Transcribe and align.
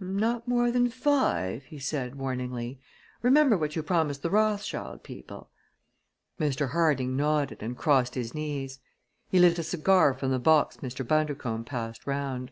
"Not 0.00 0.48
more 0.48 0.70
than 0.70 0.88
five," 0.88 1.64
he 1.64 1.78
said 1.78 2.14
warningly. 2.14 2.80
"Remember 3.20 3.54
what 3.58 3.76
you 3.76 3.82
promised 3.82 4.22
the 4.22 4.30
Rothschild 4.30 5.02
people." 5.02 5.50
Mr. 6.40 6.70
Harding 6.70 7.16
nodded 7.18 7.62
and 7.62 7.76
crossed 7.76 8.14
his 8.14 8.34
knees. 8.34 8.78
He 9.28 9.38
lit 9.38 9.58
a 9.58 9.62
cigar 9.62 10.14
from 10.14 10.30
the 10.30 10.38
box 10.38 10.78
Mr. 10.78 11.06
Bundercombe 11.06 11.66
passed 11.66 12.06
round. 12.06 12.50